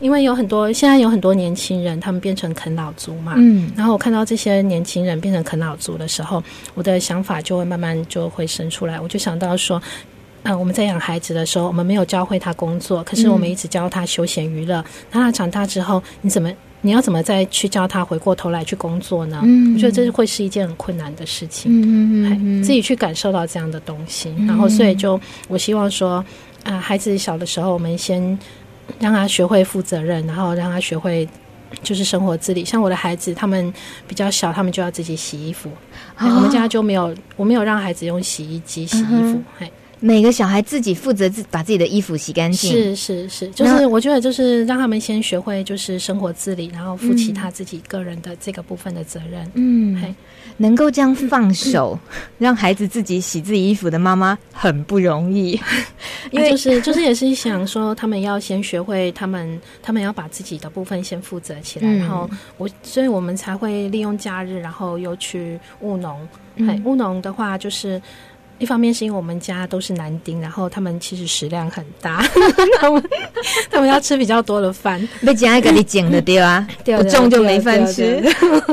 [0.00, 6.42] 因为有很多现在有很多年轻人，他们变成啃老族嘛，嗯，然后我看到这些年轻人变成啃老族的时候，
[6.74, 9.80] 我的想法就会慢慢就会生出来，我就想到说。
[10.44, 14.84] 嗯，我们在养孩子的时候，我们没有教会他工作，可是我们一直教他休闲娱乐。
[15.12, 19.40] 那、嗯、他长大之后，你怎么，你要怎么再去教他回过头来去工作呢？
[19.44, 21.72] 嗯，我觉得这是会是一件很困难的事情。
[21.72, 25.18] 嗯嗯嗯，自己去感受到这样的东西，嗯、然后所以就
[25.48, 26.16] 我希望说，
[26.64, 28.38] 啊、呃，孩子小的时候，我们先
[28.98, 31.28] 让他学会负责任，然后让他学会
[31.82, 32.64] 就是生活自理。
[32.64, 33.72] 像我的孩子，他们
[34.06, 35.70] 比较小，他们就要自己洗衣服。
[36.18, 39.42] 哦、我们家就没有，我没有让孩子用洗衣机洗衣服。
[40.04, 49.48] 每个小孩自己负责自把自己的衣服洗干净，是是是，就是我觉得就是让他们先学会就是生活自理，然后负起他自己个人的这个部分的责任。
[49.54, 50.12] 嗯，嘿
[50.56, 55.52] 能够这样放手、嗯、 让孩子自己洗自己衣服的妈妈很不容易，
[56.32, 66.28] 因为、啊、就是就是也是想说他们要先学会他们他们要把自己的部分先负责起来，嗯、然后我所以我们才会利用假日，然后又去务农。
[66.56, 68.02] 嗯，务农的话就是。
[68.62, 72.24] 一方面是因为我们家都是男丁，然后他们其实食量很大，
[72.78, 73.02] 他们
[73.68, 78.22] 他们要吃比较多的饭，被夹一个你捡的对啊，不种就没饭吃。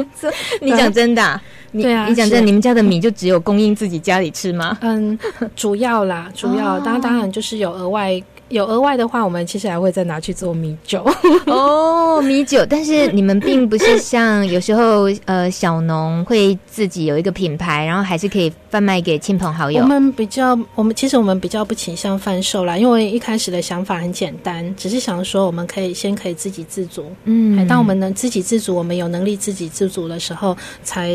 [0.62, 1.41] 你讲真的、啊？
[1.73, 4.78] 对啊，你讲真的，你们家的米就只有供应自己家里吃吗？
[4.82, 5.17] 嗯，
[5.56, 8.21] 主要啦，主要当然当然就是有额外。
[8.49, 11.05] 有额外的话，我们其实还会再拿去做米酒
[11.45, 12.65] 哦，米酒。
[12.67, 19.81] 但是你们并不是像有时候呃小农会自己有一个品牌，然后还是可以贩卖给亲朋好友。
[19.83, 27.05] 我们比较，我们其实我们比较不倾向贩售啦，因为一开始的想法很简单，只是想说我们可以先可以自给自足。
[27.25, 31.12] 嗯，当我们能自给自足，我们有能力自给自足的时候，才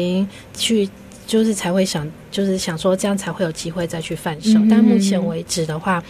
[0.56, 0.88] 去
[1.26, 4.58] 就是才会想就是想说这样才会有机会再去贩售。
[4.60, 6.00] 嗯，但目前为止的话。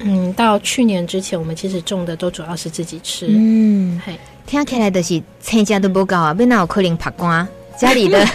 [0.00, 3.26] 嗯，到去年之前，我们其实种的都主要是自己吃。
[3.28, 7.46] 嗯，嘿，听起来的是参加都不高啊，不然有可能拍光。
[7.78, 8.26] 家里的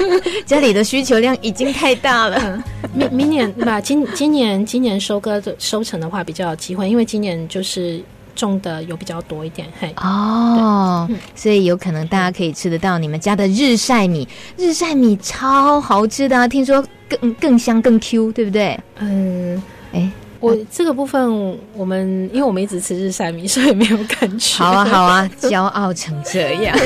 [0.46, 2.38] 家里的需求量已经太大了。
[2.42, 8.02] 嗯、明明年吧，今今年今年收割的收成的话比较有机会，因为今年就是
[8.36, 9.68] 种的有比较多一点。
[9.78, 14.26] 嘿，哦，所以有可能大家可以吃得到你们家的日晒米。
[14.58, 18.80] 日晒米超好吃的，啊，听说更更香更 Q，对不对？
[19.00, 20.10] 嗯，哎。
[20.44, 24.62] 我这个部分，我们因为我们一直吃日晒米，所以没有感觉。
[24.62, 26.78] 好啊，好啊， 骄傲成这样。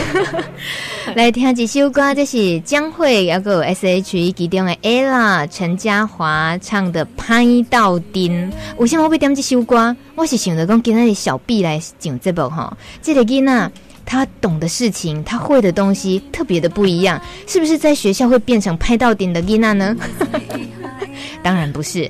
[1.15, 8.51] 来听几首歌，这是江蕙，还有 S.H.E 其中的 Ella 陈嘉华唱的《歹斗阵》。
[8.77, 9.95] 为什么我会点这首歌？
[10.13, 13.71] 我是想着讲今天的小 B 来讲这部哈，这个囡仔
[14.05, 19.95] 他懂的事情，他会的东西特别的不一样，是不是在学校会变成拍到顶的丽娜呢？
[21.41, 22.09] 当然不是，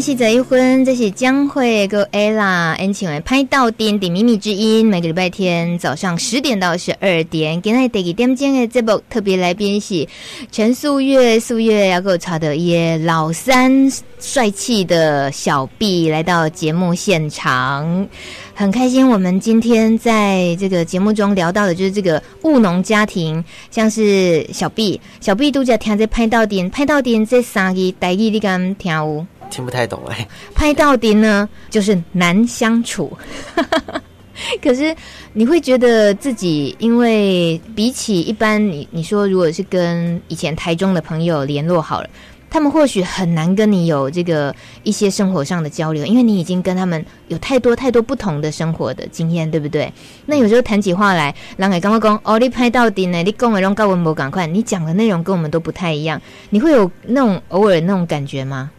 [0.00, 4.86] 四十一分，这是江蕙跟 Ella 演唱的歹斗阵的秘密之音。
[4.86, 10.08] 每个礼拜天早上十点到十二点，今天第二点钟的节目特别来宾是
[10.50, 18.08] 陈素月，素月要给我查的耶老三帅气的小 B 来到节目现场，
[18.54, 19.06] 很开心。
[19.06, 29.26] 我们今天在这个节目中聊到的就是这个务农家庭，像是小 B，小 B 都在听这拍到点，拍到点这三个台语你敢听有？
[29.50, 33.12] 听不太懂哎，拍到底呢，就是难相处。
[34.62, 34.96] 可是
[35.34, 42.08] 你会觉得自己，因为比起一般，你你说如果是跟以前台中的朋友联络好了，
[42.48, 49.92] 他们或许很难跟你有这个一些生活上的交流，因为你已经跟他们有太多太多不同的生活的经验，对不对？
[50.24, 53.22] 那有时候谈起话来，人会跟我讲哦，你拍到底呢？
[53.22, 58.70] 你讲的拢跟我们无同款，你讲的内容跟我们都不太一样，你会有那种偶尔那种感觉吗？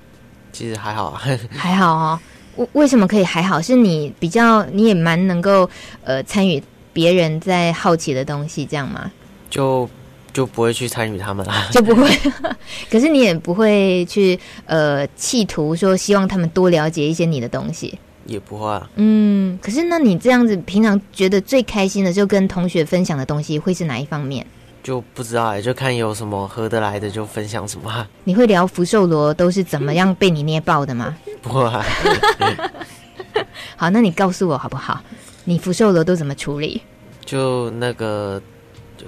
[0.51, 1.11] 其实还好，
[1.55, 2.19] 还好哦。
[2.57, 3.61] 为为什么可以还好？
[3.61, 5.69] 是你比较，你也蛮能够
[6.03, 6.61] 呃参与
[6.91, 9.09] 别人在好奇的东西，这样吗？
[9.49, 9.89] 就
[10.33, 12.09] 就不会去参与他们啦，就不会。
[12.91, 18.89] 可是你也不会去呃企图说希望他们多了解一些你的东西，也不会啊。
[18.95, 24.45] 嗯，可是那你这样子平常觉得最开心的，就跟同学分享的东西会是哪一方面？
[24.83, 28.07] 就不知道哎，就看有什么合得来的就分享什么。
[28.23, 31.15] 你会聊福寿螺都是怎么样被你捏爆的吗？
[31.41, 31.69] 不会。
[33.77, 35.01] 好，那你告诉我好不好？
[35.45, 36.81] 你福寿螺都怎么处理？
[37.25, 38.41] 就那个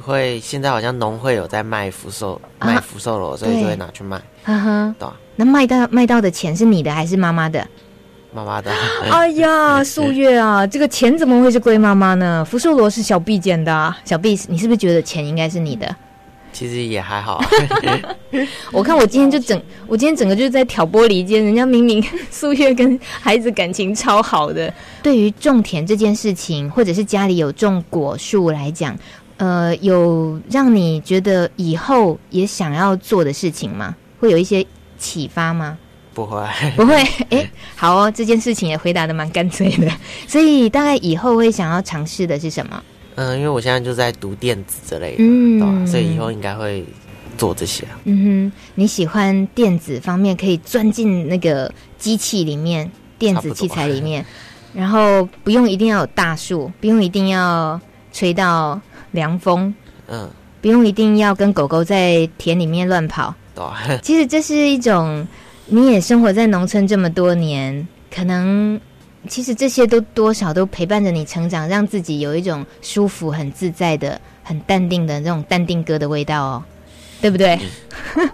[0.01, 4.21] 会现在好像农会有在卖福寿，啊、卖福寿螺，所以就会拿去卖。
[4.43, 4.95] 哈哈。
[5.36, 7.67] 那卖到卖到的钱是你的还是妈妈的？
[8.33, 8.71] 妈妈的，
[9.11, 12.43] 哎呀，素月啊，这个钱怎么会是龟妈妈呢？
[12.43, 15.95] 福寿螺是小 B 捡的，啊，小 B，你是不是觉得钱应该是你的？
[16.51, 17.43] 其实也还好。
[18.71, 24.71] 我看我今天就整，我今天整个就是在挑拨离间，人家明明素月跟孩子感情超好的。
[25.01, 28.95] 对于种田这件事情，或者是家里有种果树来讲，
[29.37, 33.95] 呃，有让你觉得以后也想要做的事情吗？
[34.19, 34.65] 会有一些
[34.97, 35.77] 启发吗？
[36.13, 36.45] 不会，
[36.76, 36.95] 不会。
[37.30, 39.91] 哎，好哦，这件事情也回答的蛮干脆的。
[40.28, 42.84] 所以大概以后会想要尝试的是什么？
[43.15, 45.86] 嗯，因为我现在就在读电子之类的，嗯，对吧？
[45.91, 46.84] 所以以后应该会
[47.38, 47.84] 做这些。
[48.06, 54.26] 嗯哼，你喜欢电子方面，可以钻进那个机器里面，电子器材里面，
[54.73, 57.80] 然后不用一定要有大树，不用一定要
[58.12, 58.80] 吹到
[59.12, 59.73] 凉风，
[60.08, 60.30] 嗯，
[60.62, 63.34] 不用一定要跟狗狗在田里面乱跑。
[63.56, 65.28] 对，其实这是一种。
[65.73, 68.79] 你也生活在农村这么多年，可能
[69.27, 76.63] 其实这些都多少都陪伴着你成长，让自己有一种舒服、很自在的、很淡定的那种淡定哥的味道哦，
[77.19, 77.59] 对不对？
[78.17, 78.29] 嗯、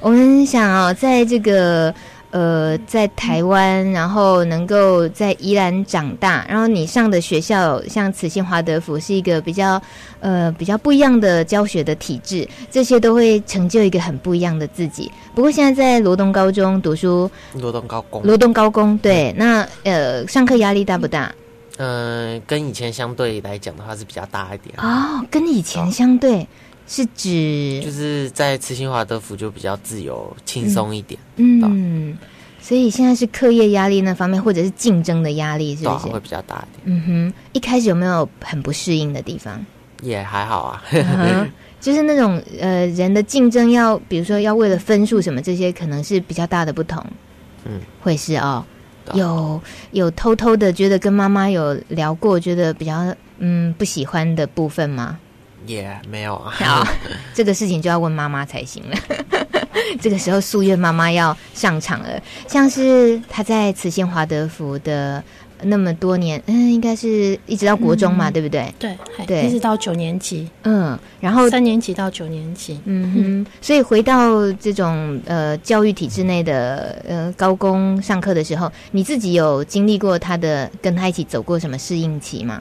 [0.00, 1.92] 我们想哦，在这个。
[2.34, 9.80] 呃，在台湾，然后能够在宜兰长大，然后你上的学校像慈心华德福是一个比较
[10.18, 15.08] 呃比较不一样的教学的体制，这些都会成就一个很不一样的自己。
[15.32, 21.32] 不过现在在罗东高中读书，罗东高工，罗东高工对，嗯、那呃上课压力大不大？
[21.76, 26.44] 嗯、呃，跟以前相对来讲的话是比较大一点哦，跟以前相对。
[26.86, 32.18] 是指就是在慈心华德福就比较自由轻松一点，嗯，嗯，
[32.60, 36.96] 所以现在是课业压力那方面，或者是竞争的压力，是不是会比较大一点？
[36.96, 39.64] 嗯哼，一开始有没有很不适应的地方？
[40.02, 47.02] 也还好啊，嗯、 就是那种呃人的竞争要，比如说要为了分数什么这些，可能是比较大的不同。
[47.64, 48.62] 嗯，会是哦，
[49.14, 49.58] 有
[49.92, 55.18] 有偷偷的觉得跟妈妈有聊过，觉得比较嗯不喜欢的部分吗？
[55.66, 56.86] 也、yeah, 没有啊，好，
[57.34, 58.96] 这个事情就要问妈妈才行了。
[60.00, 62.08] 这个时候，素月妈妈要上场了。
[62.46, 65.22] 像是她在慈县华德福的
[65.62, 68.74] 那么多年，嗯，应该是一直到国中嘛，嗯、对不对？
[68.78, 68.96] 对，
[69.26, 70.48] 对，一直到九年级。
[70.64, 72.78] 嗯，然后三年级到九年级。
[72.84, 82.60] 嗯哼，所以回到这种呃教育体制内的呃高工上课的时候，你自己有经历过他的跟他一起走过什么适应期吗？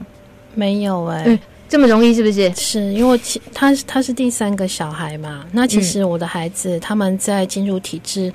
[0.56, 1.34] 没有哎、欸。
[1.34, 1.40] 嗯
[1.70, 2.54] 这么容易是不是？
[2.56, 5.46] 是因为其他他是第三个小孩嘛？
[5.52, 8.32] 那其实我的孩子、嗯、他们在进入体制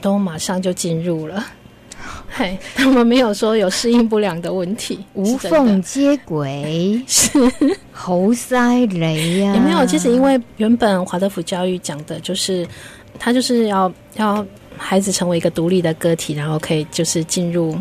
[0.00, 1.46] 都马上就进入了，
[2.28, 7.30] 嘿，他们没有说有适应不良的问题，无缝接轨是
[7.92, 9.54] 猴塞雷呀？
[9.54, 9.86] 也没有。
[9.86, 12.66] 其实因为原本华德福教育讲的就是，
[13.16, 14.44] 他就是要要
[14.76, 17.78] 孩子成为一个独立的个体，然后可以就是进入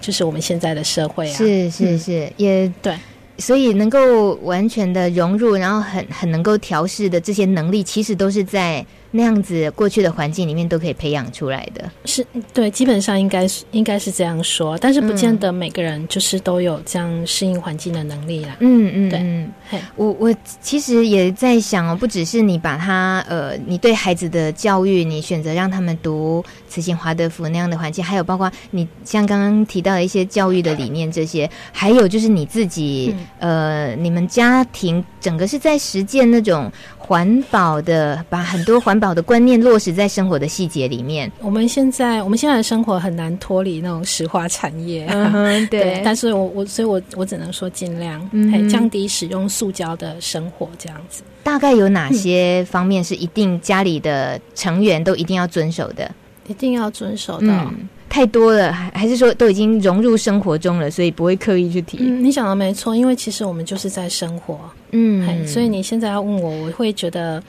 [0.00, 2.98] 就是我们现在的社会啊，是是是，嗯、也对。
[3.38, 8.84] 所以能够完全的融入，然后很很能够调试的这些能力，其实都是在
[9.16, 11.88] 那样子过去的环境里面都可以培养出来的。
[12.04, 18.56] 是对，基本上应该是应该是这样说，但是不见得每个人就是都有这样适应环境的能力啦。
[18.60, 19.52] 嗯嗯，对嗯，
[19.96, 33.14] 我我其实也在想哦，不只是你把他呃，你对孩子的教育，你选择让他们读慈心华德福那样的环境，还有包括你像刚刚提到的一些教育的理念这些，还有就是你自己。
[33.16, 41.30] 嗯呃，你们家庭整个是在实践那种环保的，把很多环保的观念落实在生活的细节里面。
[41.40, 46.02] 我们现在我们现在的生活很难脱离那种石化产业，嗯、 对，对。
[46.04, 51.24] 但是我我所以我我只能说尽量、嗯、降低使用塑胶的生活这样子。
[51.42, 56.08] 大概有哪些方面是一定家里的成员都一定要遵守的？
[56.46, 57.70] 一定要遵守的、
[58.06, 61.96] 太多了，还还是说都已经融入生活中了，所以不会刻意去提。
[62.00, 67.42] 嗯，你想的没错，因为其实我们就是在生活，嗯，所以你现在要问我，我会觉得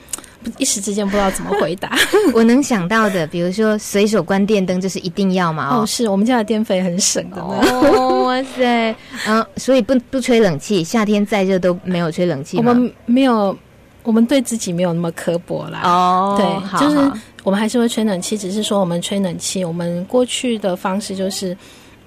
[0.58, 1.96] 一时之间不知道怎么回答。
[2.34, 5.76] 我能想到的，比如说随手关电灯，这是一定要嘛？
[5.76, 7.60] 哦，是我们家的电费很省的呢。
[7.70, 8.94] 哦，哇塞，
[9.26, 12.56] 嗯，所以不不吹冷气，夏天再热都没有吹冷气。
[12.56, 13.56] 我们没有，
[14.02, 15.80] 我们对自己没有那么刻薄啦。
[15.84, 17.12] 哦，对，好好就是。
[17.46, 21.56] 我们还是会吹冷气，只是说我们吹冷气，我们过去的方式就是，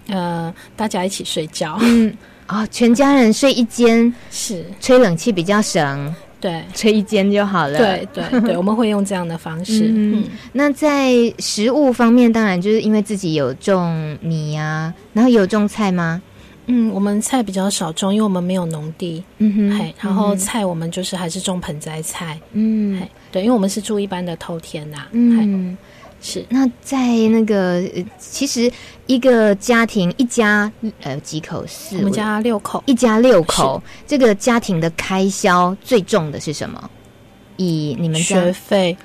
[0.10, 2.14] 呃，大家一起睡觉，嗯，
[2.46, 9.88] 啊、哦，全家人睡一间，是吹冷气比较省，对，吹一间就好了，对对对，我们会用这样的方式。
[9.88, 10.24] 嗯，嗯，
[10.54, 16.22] 那在食物方面，当然就是因为自己有种米啊，然后有种菜吗？
[16.68, 19.24] 嗯，我们菜比较少种，因为我们没有农地。
[19.40, 22.40] 嗯哼，嘿，然后菜我们就是还是种盆栽菜。
[22.54, 25.08] 嗯，嘿，对，因为我们是住一般的透天呐。
[25.12, 25.76] 嗯，
[26.22, 26.46] 是。
[26.50, 26.98] 那在
[27.30, 27.84] 那个，
[28.18, 28.72] 其实
[29.06, 31.66] 一个家庭一家呃几口？
[31.68, 36.90] 四，我们家六口，一家六口，这个家庭的开销最重的是什么？
[37.58, 38.98] 以你们学费。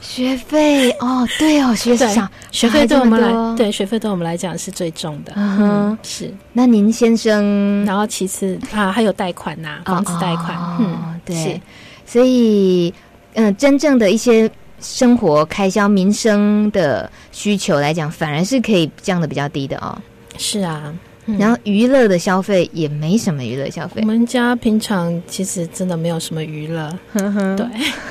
[0.00, 2.06] 学费哦，对哦， 学费
[2.52, 5.32] 学费对我们来对学费对我们来讲是最重的。
[5.34, 6.32] 嗯哼，是。
[6.52, 10.56] 那您先生，然后其次啊，还有贷款呐，房子贷款。
[10.78, 11.34] 嗯，对。
[11.34, 11.60] 是
[12.06, 12.94] 所以，
[13.34, 14.48] 嗯、呃，真正的一些
[14.80, 19.96] 生活开销、民生的需求来讲，反而是可以降的比较低的哦。
[20.38, 20.94] 是啊。
[21.38, 24.00] 然后娱乐的消费也没什么娱乐消费。
[24.02, 27.66] 我们家平常其实真的没有什么娱乐，呵呵对，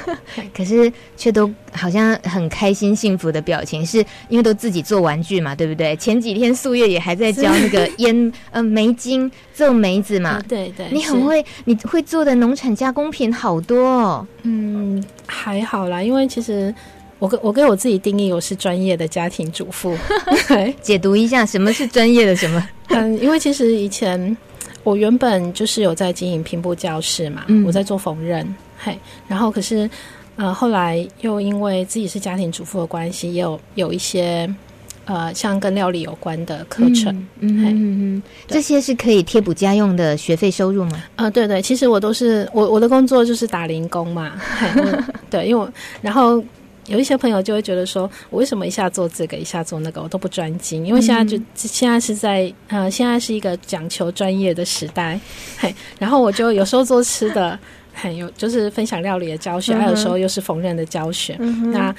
[0.53, 3.99] 可是却都好像很开心幸福的表情，是
[4.29, 5.95] 因为都自己做玩具嘛，对不对？
[5.95, 14.27] 前几天素月也还在教那个腌 呃梅精做梅子嘛，对对，你很会，你会做的农产加工品好多哦。
[14.43, 16.73] 嗯，还好啦，因为其实。
[17.17, 19.97] 我给我给我自己定义，我是专业的家庭主妇。
[20.81, 22.69] 解读一下什么是专业的什么？
[22.89, 24.35] 嗯，因为其实以前
[24.83, 28.45] 我原本就是有在经营平布教室嘛，嗯、我在做缝纫，
[28.77, 29.89] 嘿，然后可是
[30.35, 34.47] 呃后来又因为自己是家庭主妇的关系，也有有一些
[35.05, 41.03] 呃像跟料理有关的课程，嗯嗯嗯，这些是可以贴补家用的学费收入吗？
[41.15, 44.69] 啊、呃，对对，其实我都是我我的工作就是打零工嘛，嘿
[45.29, 45.71] 对，因为我
[46.01, 46.43] 然后。
[46.87, 50.85] 有一些朋友就会觉得说，我为什么一下做这个，一下做那个，我都不专精。
[50.85, 55.19] 因为现在就、嗯、现在是在呃，现在是一个讲求专业的时代，
[55.57, 55.73] 嘿。
[55.99, 57.57] 然后我就有时候做吃的，
[57.93, 61.95] 很有就是分享料理的教学，还、嗯、有时候又是缝纫的教学，嗯、那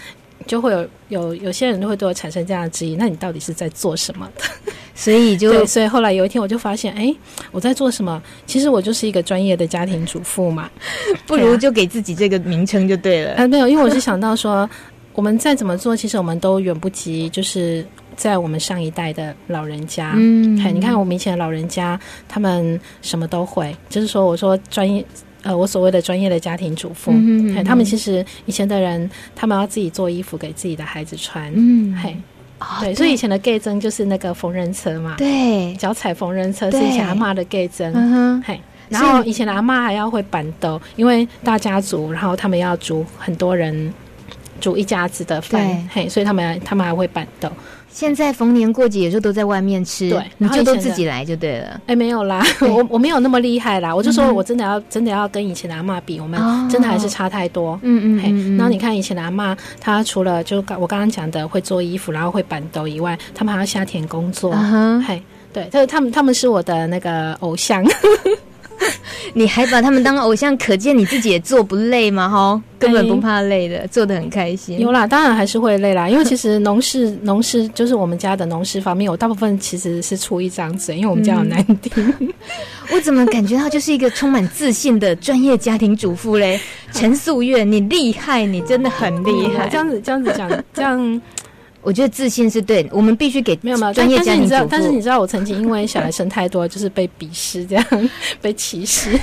[0.46, 4.44] 就会有有有些人就会对我产生这样的质疑：那你到底是在做什么的？
[4.94, 7.14] 所以就对，所以后来有一天我就发现，哎，
[7.52, 8.22] 我在做什么？
[8.46, 10.70] 其实我就是一个专业的家庭主妇嘛，
[11.26, 13.34] 不如就给自己这个名称就对了。
[13.34, 14.68] 啊， 没有，因为我是想到说，
[15.12, 17.84] 我们再怎么做，其实我们都远不及，就是
[18.16, 20.14] 在我们上一代的老人家。
[20.16, 25.04] 嗯，你看我们以前的老人家，他们什么都会，就是说，我说专业，
[25.46, 32.16] 呃，我所谓的专业的家庭主妇，嗯，嘿，他们其实以前的人，他们要自己做衣服给自己的孩子穿，嗯，嘿。
[32.58, 43.92] 哦、对，对，所以以前的 gay 曾就是那个缝纫车嘛，对，脚踩缝纫车是以前阿嬷的计曾，嗯哼，嘿，然后以前的阿嬷还要会板豆，因为大家族，然后他们要煮很多人
[44.58, 47.52] 煮一家子的饭，嘿，所以他们他们还会办桌。
[47.96, 51.80] 现在逢年过节有时候都在外面吃，对，然后就都自己来就对了。
[51.86, 53.96] 哎，没有啦，我我没有那么厉害啦。
[53.96, 56.38] 我就说我真的要、嗯、真的要跟以前的阿嬷比，我们
[56.68, 57.80] 真的还是差太多。
[57.80, 64.52] 嗯嗯，嘿，然后你看以前的阿嬷，她除了就刚我刚刚讲的会做衣服，然后会板豆以外，他们还要下田工作。
[64.52, 67.82] 嗯、嘿，对，就是他们他们是我的那个偶像。
[69.34, 72.28] 你还把他们当偶像，可见你自己也做不累吗？
[72.28, 74.78] 哈，根本不怕累的，做的很开心。
[74.78, 82.14] 有啦，当然还是会累啦，因为其实农事农事就是我们家的农事方面，我大部分其实是出一张嘴，因为我们家有难听。
[82.20, 82.32] 嗯、
[82.92, 86.60] 我怎么感觉到就是一个充满自信的专业家庭主妇嘞？
[86.92, 89.68] 陈素月，你厉害，你真的很厉害。
[89.68, 91.22] 这样子这样子讲，这样。
[91.86, 94.48] 我觉得自信是对的，我们必须给没有没有专业家庭主妇。
[94.48, 98.10] 但是你知道，但是你知道，我曾经因为小孩生太多，就是被鄙视，这样
[98.42, 99.16] 被歧视，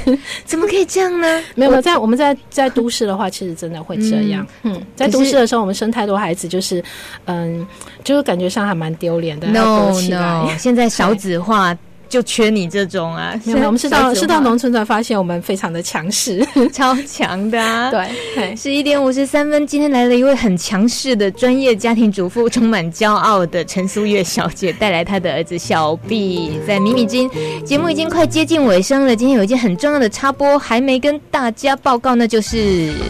[0.45, 1.43] 怎么可以这样呢？
[1.55, 4.47] 没有没有，在我们在在都市的话，其实真的会这样。
[4.61, 6.81] 嗯，嗯在都市的时候，我们生太多孩子，就是
[7.25, 7.67] 嗯，
[8.01, 9.47] 就是感觉上还蛮丢脸的。
[9.49, 11.77] No No，现在少子化。
[12.13, 13.33] 就缺你这种啊！
[13.43, 17.89] 没有，我们是到是到农村才发现我们非常的强势， 超强的啊！
[17.89, 26.51] 对，十一点五十三分，今天来了一位很强势的专业家庭主妇，充满骄傲的陈苏月小姐，带来她的儿子小毕。
[26.67, 27.27] 在米米金
[27.65, 32.93] 节目已经快接近尾声了，今天有一件很重要的插播还没跟大家报告，那就是。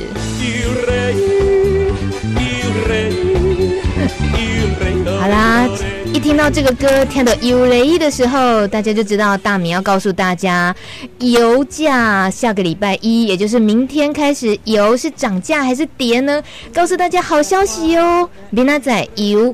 [5.19, 5.82] 好啦，一
[6.23, 10.73] 听到这个歌，听到“有雷”的时候，大家就知道大米要告诉大家，
[11.19, 16.41] 油价下个礼拜一，也就是明天开始，油是涨价还是跌呢？
[16.73, 19.53] 告诉大家好消息哦，明仔载油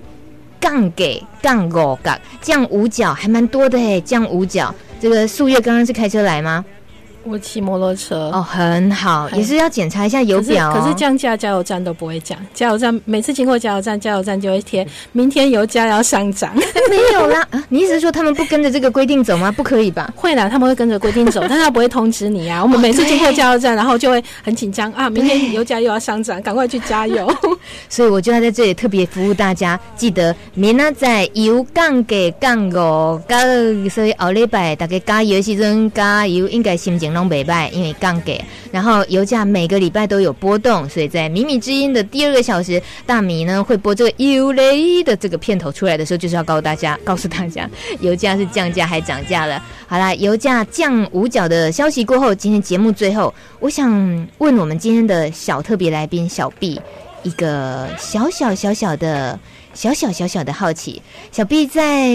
[0.61, 4.73] 降给降五角，降五角还蛮多的诶，降五角。
[5.01, 6.63] 这个素月刚刚是开车来吗？
[7.23, 10.81] 我骑摩托车哦，很好，也是要检查一下油表、哦可。
[10.81, 16.55] 可是降价，加油站都不会降，加油站每次经过加油站，加油站就会贴明天油价要上涨。
[16.89, 19.51] 没有啦， 啊，你意思是说他们不跟着这个规定走吗？
[19.51, 20.11] 不可以吧？
[20.15, 22.63] 会啦，他们会跟着规定走， 但他不会通知你啊。
[22.63, 27.31] 我们每次经过加油站，然后就会很紧张啊，明天油价又要上涨，赶快去加油。
[27.89, 38.43] 所以我就要在这里特别服务大家，记得明仔载油杠给降五，所以后礼拜大家加油的时阵加油，应该心情拢袂歹，因为降给。
[38.71, 49.61] 然后油价每个礼拜都有波动，所以在迷你之音的第二个小时，大米呢会播这个有雷的这个片头出来的时候，就是要告诉大家，告诉大家油价是降价还涨价了。
[49.87, 53.89] 好啦，油价降五角的消息过后，今天节目最后，我想
[54.37, 56.79] 问我们今天的小特别来宾小毕
[57.23, 59.39] 一个小小小小的
[59.73, 61.01] 小小小小的好奇。
[61.31, 62.11] 小毕在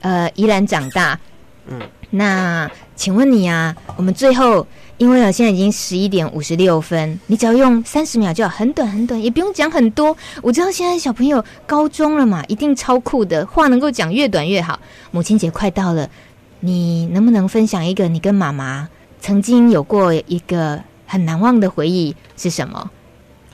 [0.00, 1.18] 呃宜兰长大，
[1.66, 1.78] 嗯，
[2.10, 4.66] 那请问你啊，我们最后。
[4.96, 10.16] 因为啊，现在已经十一点五十六分，你只要用三十秒就好，很短很短，也不用讲很多。
[10.40, 14.78] 我知道现在小朋友高中了嘛，一定超酷的，话能够讲越短越好。
[15.10, 16.08] 母亲节快到了，
[16.60, 18.88] 你能不能分享一个你跟妈妈
[19.20, 22.88] 曾经有过一个很难忘的回忆是什么？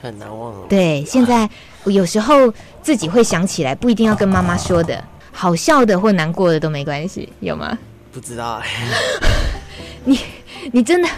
[0.03, 0.53] 很难忘。
[0.69, 1.49] 对，现在
[1.87, 7.79] 有时候自己会想起来，不一定要跟妈妈说的，好笑的或难过的都没关系，有吗？
[8.13, 8.63] 不知道。
[10.05, 10.19] 你。
[10.73, 11.09] 你真的，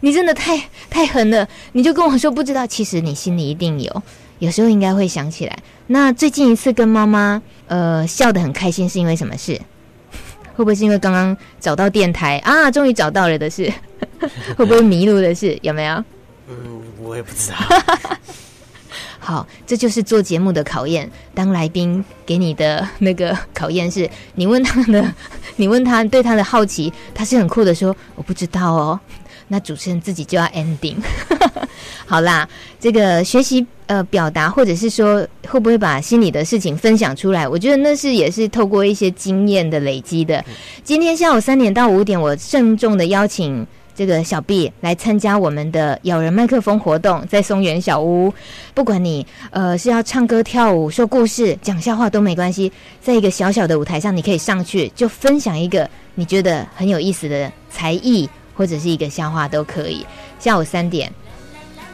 [0.00, 1.46] 你真的太太狠了！
[1.72, 4.02] 你就跟我说不知道，其实你心里一定有，
[4.40, 5.56] 有时候应该会想起来。
[5.86, 9.54] 那最近一次跟妈妈呃笑得很开心，是因为什么事？
[10.56, 12.68] 会不会是因为刚刚找到电台啊？
[12.68, 13.72] 终于找到了的事？
[14.58, 15.56] 会不会迷路的事？
[15.62, 16.04] 有没有？
[16.48, 17.56] 嗯，我也不知道。
[19.18, 21.10] 好，这就是做节目的考验。
[21.34, 25.14] 当来宾给你的那个考验是，你问他的，
[25.56, 29.00] 你问他对他的好奇，他是很酷的说我不知道哦。
[29.50, 30.96] 那主持人自己就要 ending。
[32.06, 32.46] 好啦，
[32.78, 37.48] 这个学习呃表达，或者是说会不会把心里的事情分享出来？
[37.48, 40.44] 我觉得那是也是透过一些经验的累积的。
[40.84, 43.66] 今天下午三点到五点，我郑重的邀请。
[43.98, 48.32] 这个小毕来参加我们的咬人麦克风活动，在松原小屋。
[48.72, 52.70] 不管你呃是要唱歌、跳舞、说故事、讲笑话都没关系，
[53.02, 60.06] 在一个小小的舞台上，你可以上去就分享一个你觉得很有意思的才艺，或者是一个笑话都可以。
[60.38, 61.12] 下午三点，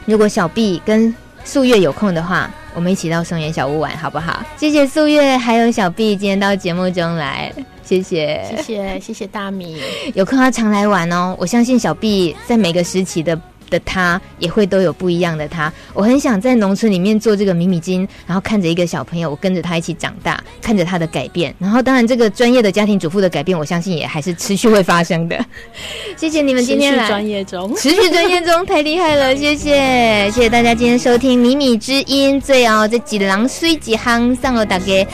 [0.05, 1.11] 如果小毕跟
[1.45, 4.43] 素月有空的话，我们一起到松原小屋玩，好不好？
[4.57, 7.53] 谢谢素月还有小毕今天到节目中来。
[7.83, 9.79] 谢谢，谢谢，谢谢大米。
[10.15, 11.35] 有空要常来玩哦。
[11.37, 13.39] 我相信小毕在每个时期的
[13.69, 15.71] 的他，也会都有不一样的他。
[15.93, 21.53] 我很想在农村里面做这个米米金，然后看着一个小朋友，我跟着他一起长大，看着他的改变。
[21.59, 25.45] 然后，当然这个专业的家庭主妇的改变，我相信也还是持续会发生的。
[26.17, 29.35] 谢谢你们今天来，专业中，持续专业中，太厉害了。
[29.35, 35.07] 谢谢，谢谢大家今天收听米米之音，最后这几郎虽几行上了大家。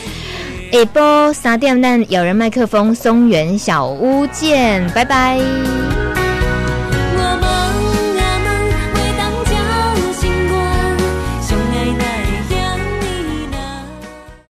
[0.72, 6.01] 一波三点，咱咬人麦克风，松原小屋见，拜拜。